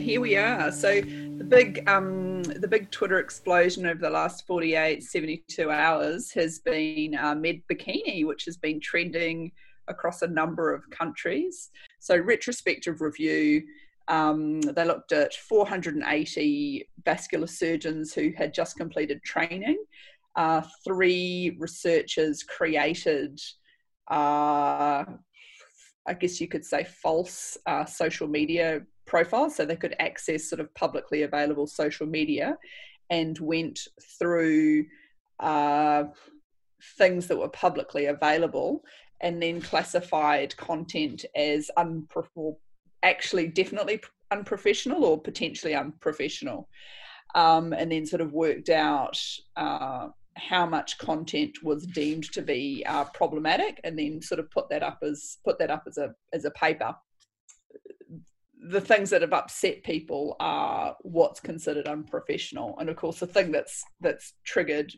[0.00, 0.72] here we are.
[0.72, 6.58] So the big um, the big Twitter explosion over the last 48, 72 hours has
[6.58, 9.52] been uh, Med Bikini, which has been trending
[9.88, 11.70] across a number of countries.
[11.98, 13.62] So retrospective review,
[14.08, 19.84] um, they looked at 480 vascular surgeons who had just completed training.
[20.36, 23.38] Uh, three researchers created
[24.10, 25.04] uh,
[26.06, 29.56] I guess you could say, false uh, social media profiles.
[29.56, 32.56] So they could access sort of publicly available social media
[33.10, 33.80] and went
[34.18, 34.86] through
[35.40, 36.04] uh,
[36.96, 38.84] things that were publicly available
[39.20, 42.56] and then classified content as unpro-
[43.02, 44.00] actually definitely
[44.30, 46.68] unprofessional or potentially unprofessional.
[47.34, 49.20] Um, and then sort of worked out
[49.56, 54.68] uh, how much content was deemed to be uh, problematic, and then sort of put
[54.70, 56.92] that up as put that up as a as a paper.
[58.62, 63.52] The things that have upset people are what's considered unprofessional, and of course, the thing
[63.52, 64.92] that's that's triggered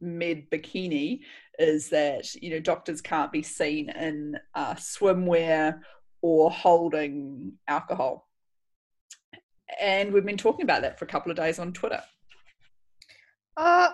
[0.00, 1.20] med bikini
[1.58, 5.80] is that you know doctors can't be seen in uh, swimwear
[6.22, 8.28] or holding alcohol,
[9.80, 12.02] and we've been talking about that for a couple of days on Twitter.
[13.56, 13.90] Uh,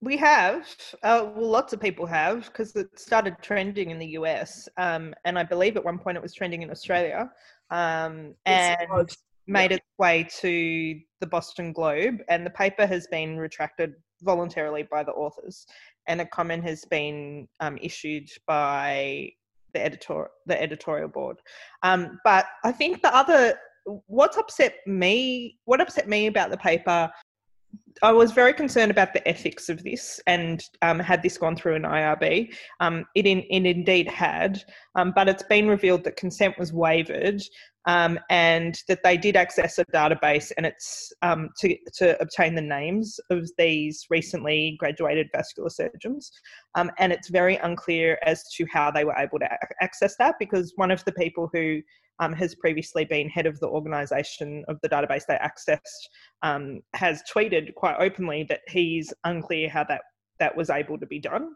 [0.00, 0.66] we have.
[1.02, 5.38] Uh, well, lots of people have because it started trending in the US, um, and
[5.38, 7.30] I believe at one point it was trending in Australia,
[7.70, 12.18] um, and it made its way to the Boston Globe.
[12.28, 15.66] And the paper has been retracted voluntarily by the authors,
[16.06, 19.32] and a comment has been um, issued by
[19.74, 21.38] the editor, the editorial board.
[21.82, 23.54] Um, but I think the other,
[24.06, 27.10] what's upset me, what upset me about the paper
[28.02, 31.76] I was very concerned about the ethics of this, and um, had this gone through
[31.76, 34.62] an IRB, um, it, in, it indeed had,
[34.94, 37.48] um, but it's been revealed that consent was waived,
[37.88, 42.60] um, and that they did access a database, and it's um, to to obtain the
[42.60, 46.30] names of these recently graduated vascular surgeons,
[46.74, 49.48] um, and it's very unclear as to how they were able to
[49.80, 51.80] access that because one of the people who
[52.20, 55.80] um, has previously been head of the organisation of the database they accessed,
[56.42, 60.02] um, has tweeted quite openly that he's unclear how that
[60.38, 61.52] that was able to be done.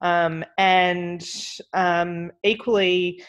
[0.00, 1.24] Um, and
[2.44, 3.22] equally,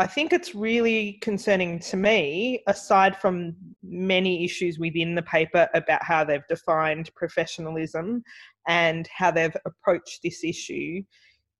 [0.00, 6.04] I think it's really concerning to me, aside from many issues within the paper about
[6.04, 8.22] how they've defined professionalism
[8.68, 11.02] and how they've approached this issue,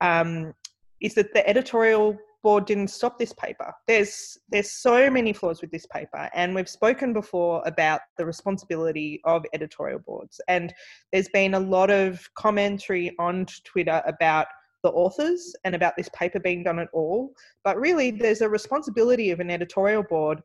[0.01, 0.55] um,
[1.01, 3.73] is that the editorial board didn't stop this paper.
[3.89, 9.21] There's there's so many flaws with this paper, and we've spoken before about the responsibility
[9.25, 10.41] of editorial boards.
[10.47, 10.73] And
[11.13, 14.47] there's been a lot of commentary on Twitter about
[14.83, 17.33] the authors and about this paper being done at all.
[17.65, 20.41] But really, there's a responsibility of an editorial board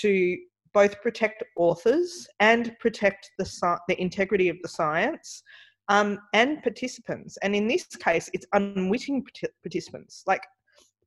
[0.00, 0.36] to
[0.74, 5.42] both protect authors and protect the the integrity of the science.
[5.90, 7.38] Um, and participants.
[7.42, 9.24] And in this case, it's unwitting
[9.62, 10.22] participants.
[10.26, 10.42] Like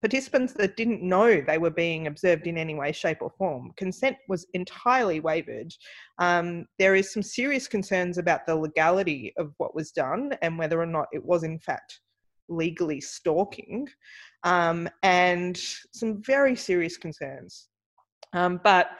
[0.01, 3.71] participants that didn't know they were being observed in any way, shape, or form.
[3.77, 5.77] Consent was entirely waived.
[6.17, 10.81] Um, there is some serious concerns about the legality of what was done and whether
[10.81, 11.99] or not it was in fact
[12.51, 13.87] legally stalking,
[14.43, 15.57] um, and
[15.93, 17.67] some very serious concerns.
[18.33, 18.91] Um, but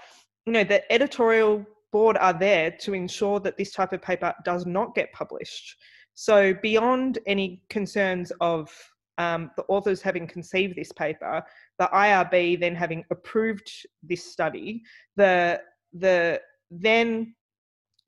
[0.46, 4.66] you know, the editorial board are there to ensure that this type of paper does
[4.66, 5.76] not get published.
[6.14, 8.70] So beyond any concerns of
[9.18, 11.44] um, the authors having conceived this paper,
[11.80, 13.70] the IRB then having approved
[14.04, 14.84] this study,
[15.16, 15.62] the
[15.94, 17.36] the then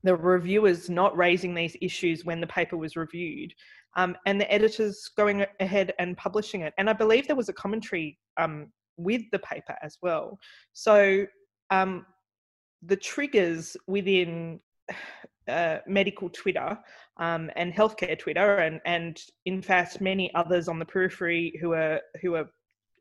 [0.03, 3.53] the reviewers not raising these issues when the paper was reviewed,
[3.95, 6.73] um, and the editors going ahead and publishing it.
[6.77, 10.37] And I believe there was a commentary um, with the paper as well.
[10.73, 11.25] So
[11.69, 12.05] um,
[12.81, 14.59] the triggers within
[15.47, 16.77] uh, medical Twitter
[17.17, 21.99] um, and healthcare Twitter, and and in fact many others on the periphery who are
[22.21, 22.49] who are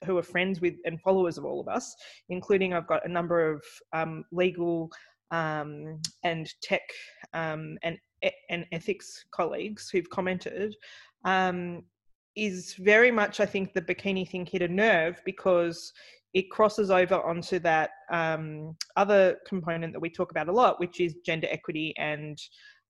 [0.05, 1.94] who are friends with and followers of all of us,
[2.28, 3.62] including I've got a number of
[3.93, 4.90] um, legal
[5.32, 6.82] um, and tech
[7.34, 7.99] um, and
[8.50, 10.75] and ethics colleagues who've commented.
[11.25, 11.82] Um,
[12.34, 15.93] is very much, I think, the bikini thing hit a nerve because
[16.32, 20.99] it crosses over onto that um, other component that we talk about a lot, which
[20.99, 22.38] is gender equity and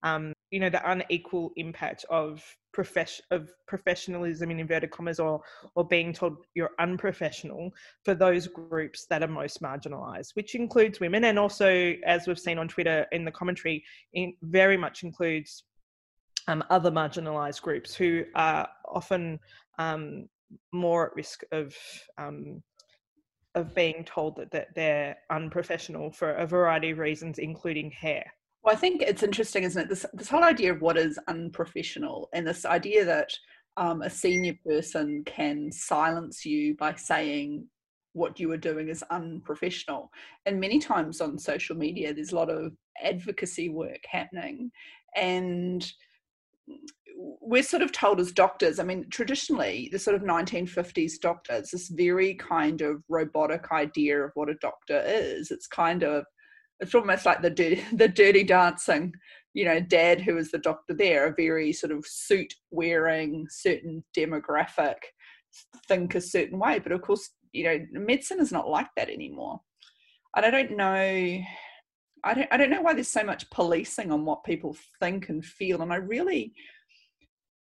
[0.04, 2.42] um, you know the unequal impact of
[2.72, 5.40] profession of professionalism in inverted commas or
[5.74, 7.70] or being told you're unprofessional
[8.04, 12.58] for those groups that are most marginalized which includes women and also as we've seen
[12.58, 13.84] on twitter in the commentary
[14.14, 15.64] in very much includes
[16.48, 19.38] um, other marginalized groups who are often
[19.78, 20.28] um,
[20.72, 21.74] more at risk of
[22.18, 22.62] um,
[23.54, 28.24] of being told that, that they're unprofessional for a variety of reasons, including hair.
[28.62, 29.88] Well, I think it's interesting, isn't it?
[29.88, 33.30] This this whole idea of what is unprofessional, and this idea that
[33.76, 37.66] um, a senior person can silence you by saying
[38.12, 40.10] what you are doing is unprofessional.
[40.46, 42.72] And many times on social media, there's a lot of
[43.02, 44.70] advocacy work happening,
[45.16, 45.90] and
[47.16, 51.88] we're sort of told as doctors, I mean, traditionally, the sort of 1950s doctors, this
[51.88, 55.50] very kind of robotic idea of what a doctor is.
[55.50, 56.24] It's kind of,
[56.82, 59.12] it's almost like the dirty, the dirty dancing,
[59.54, 64.04] you know, dad who is the doctor there, a very sort of suit wearing, certain
[64.16, 64.96] demographic,
[65.88, 66.78] think a certain way.
[66.78, 69.60] But of course, you know, medicine is not like that anymore.
[70.36, 71.42] And I don't know
[72.24, 75.44] I don't I don't know why there's so much policing on what people think and
[75.44, 75.82] feel.
[75.82, 76.52] And I really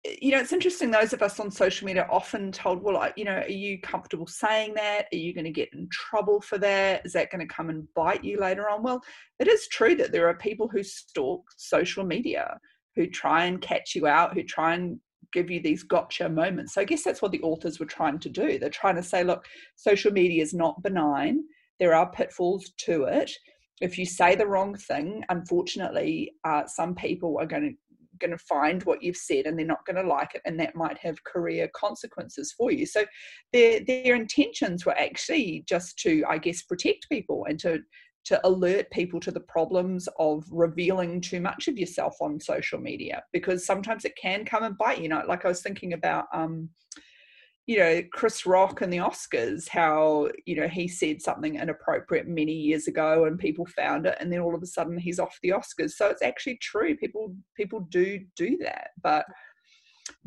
[0.05, 0.91] you know, it's interesting.
[0.91, 4.75] Those of us on social media often told, well, you know, are you comfortable saying
[4.75, 5.06] that?
[5.12, 7.05] Are you going to get in trouble for that?
[7.05, 8.82] Is that going to come and bite you later on?
[8.82, 9.02] Well,
[9.38, 12.58] it is true that there are people who stalk social media,
[12.97, 14.99] who try and catch you out, who try and
[15.32, 16.75] give you these gotcha moments.
[16.75, 18.58] So I guess that's what the authors were trying to do.
[18.58, 19.44] They're trying to say, look,
[19.76, 21.44] social media is not benign.
[21.79, 23.31] There are pitfalls to it
[23.81, 27.89] if you say the wrong thing, unfortunately, uh, some people are going to
[28.20, 30.76] going to find what you've said and they're not going to like it and that
[30.76, 32.87] might have career consequences for you.
[32.87, 33.05] So
[33.52, 37.81] their their intentions were actually just to i guess protect people and to
[38.22, 43.22] to alert people to the problems of revealing too much of yourself on social media
[43.32, 46.69] because sometimes it can come and bite you know like i was thinking about um
[47.67, 52.53] you know Chris Rock and the Oscars, how you know he said something inappropriate many
[52.53, 55.51] years ago, and people found it, and then all of a sudden he's off the
[55.51, 55.93] Oscars.
[55.93, 56.97] So it's actually true.
[56.97, 59.25] People people do do that, but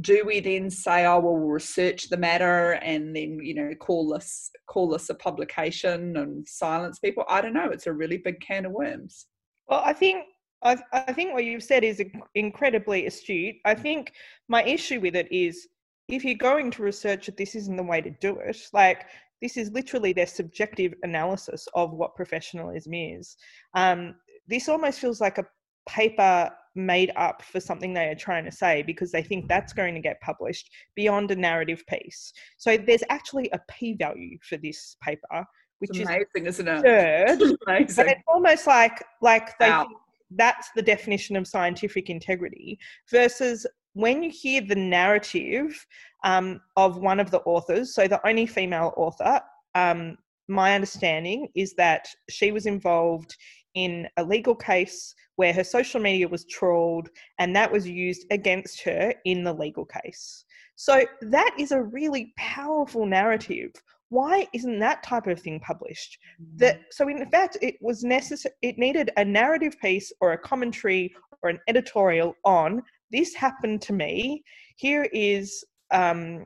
[0.02, 4.10] do we then say, oh well, we'll research the matter and then you know call
[4.10, 7.26] this call this a publication and silence people?
[7.28, 7.70] I don't know.
[7.70, 9.28] It's a really big can of worms.
[9.68, 10.26] Well, I think
[10.64, 12.02] I, I think what you've said is
[12.36, 13.56] incredibly astute.
[13.66, 14.14] I think
[14.48, 15.68] my issue with it is
[16.08, 18.58] if you're going to research it, this isn't the way to do it.
[18.74, 19.06] Like,
[19.42, 23.36] this is literally their subjective analysis of what professionalism is.
[23.74, 24.16] Um,
[24.48, 25.46] this almost feels like a
[25.88, 29.94] paper made up for something they are trying to say because they think that's going
[29.94, 32.34] to get published beyond a narrative piece.
[32.58, 35.46] So there's actually a p value for this paper,
[35.80, 36.78] which it's amazing, is isn't it?
[36.80, 39.88] Absurd, but it's almost like like they wow.
[40.32, 42.80] that's the definition of scientific integrity
[43.12, 45.86] versus when you hear the narrative
[46.24, 49.42] um, of one of the authors, so the only female author,
[49.76, 50.18] um,
[50.48, 53.36] my understanding is that she was involved
[53.76, 57.10] in a legal case where her social media was trawled
[57.40, 60.46] and that was used against her in the legal case.
[60.76, 63.72] So that is a really powerful narrative.
[64.10, 66.20] Why isn't that type of thing published?
[66.58, 66.84] That mm.
[66.92, 71.50] so in fact it was necessary it needed a narrative piece or a commentary or
[71.50, 74.44] an editorial on this happened to me.
[74.76, 76.46] Here is um,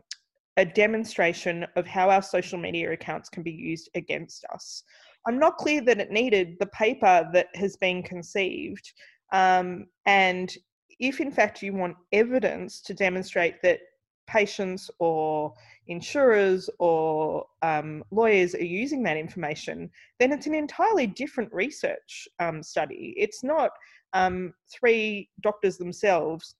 [0.58, 4.84] a demonstration of how our social media accounts can be used against us.
[5.26, 8.92] I'm not clear that it needed the paper that has been conceived.
[9.32, 10.54] Um, and
[11.00, 13.80] if, in fact, you want evidence to demonstrate that
[14.28, 15.54] patients or
[15.88, 22.62] insurers or um, lawyers are using that information, then it's an entirely different research um,
[22.62, 23.14] study.
[23.18, 23.72] It's not
[24.14, 26.56] um, three doctors themselves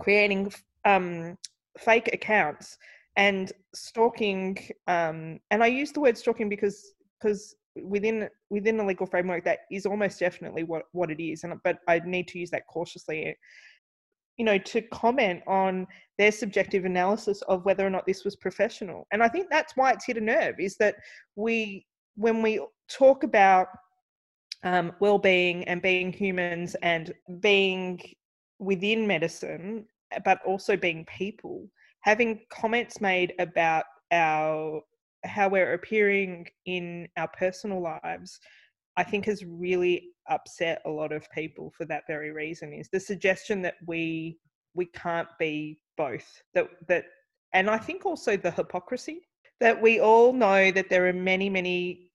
[0.00, 0.52] creating
[0.84, 1.38] um,
[1.78, 2.76] fake accounts
[3.16, 4.58] and stalking.
[4.88, 9.60] Um, and I use the word stalking because because within within the legal framework that
[9.70, 11.44] is almost definitely what what it is.
[11.44, 13.36] And but I need to use that cautiously.
[14.38, 15.86] You know, to comment on
[16.18, 19.06] their subjective analysis of whether or not this was professional.
[19.12, 20.96] And I think that's why it's hit a nerve is that
[21.36, 21.86] we,
[22.16, 23.68] when we talk about
[24.64, 28.00] um, well-being and being humans and being
[28.58, 29.86] within medicine
[30.24, 31.68] but also being people
[32.02, 34.80] having comments made about our
[35.24, 38.40] how we're appearing in our personal lives
[38.96, 43.00] i think has really upset a lot of people for that very reason is the
[43.00, 44.38] suggestion that we
[44.74, 47.04] we can't be both that that
[47.52, 49.20] and i think also the hypocrisy
[49.60, 52.11] that we all know that there are many many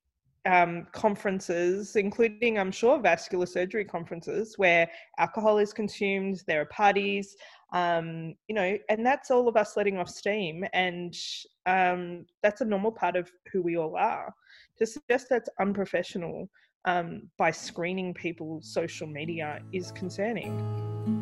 [0.48, 7.36] um, conferences, including, I'm sure, vascular surgery conferences where alcohol is consumed, there are parties,
[7.74, 10.64] um, you know, and that's all of us letting off steam.
[10.74, 11.14] And
[11.66, 14.34] um, that's a normal part of who we all are.
[14.80, 16.50] To suggest that's unprofessional
[16.86, 21.17] um, by screening people's social media is concerning.